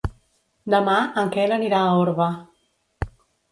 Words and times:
Demà 0.73 0.95
en 1.23 1.29
Quer 1.37 1.45
anirà 1.59 1.83
a 1.83 1.93
Orba. 2.07 2.33